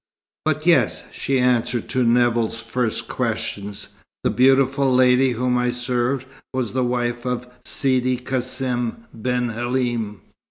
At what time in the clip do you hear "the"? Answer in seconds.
4.23-4.31, 6.73-6.83